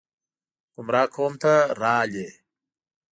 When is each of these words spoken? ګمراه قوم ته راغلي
ګمراه 0.73 1.07
قوم 1.15 1.33
ته 1.41 1.53
راغلي 1.81 2.27